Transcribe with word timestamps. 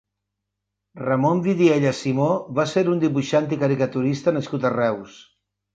Ramon 1.01 1.43
Vidiella 1.47 1.93
Simó 1.99 2.31
va 2.61 2.67
ser 2.75 2.85
un 2.95 3.05
dibuixant 3.07 3.55
i 3.55 3.61
caricaturista 3.67 4.37
nascut 4.41 4.69
a 4.71 4.75
Reus. 4.81 5.25